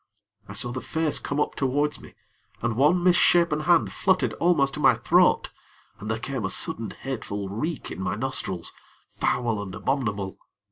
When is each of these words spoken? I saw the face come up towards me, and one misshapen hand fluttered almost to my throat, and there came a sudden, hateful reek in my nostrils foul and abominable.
I 0.49 0.53
saw 0.53 0.71
the 0.71 0.81
face 0.81 1.19
come 1.19 1.39
up 1.39 1.53
towards 1.53 2.01
me, 2.01 2.15
and 2.63 2.75
one 2.75 3.03
misshapen 3.03 3.59
hand 3.59 3.93
fluttered 3.93 4.33
almost 4.39 4.73
to 4.73 4.79
my 4.79 4.95
throat, 4.95 5.51
and 5.99 6.09
there 6.09 6.17
came 6.17 6.43
a 6.43 6.49
sudden, 6.49 6.89
hateful 6.89 7.47
reek 7.49 7.91
in 7.91 8.01
my 8.01 8.15
nostrils 8.15 8.73
foul 9.11 9.61
and 9.61 9.75
abominable. 9.75 10.39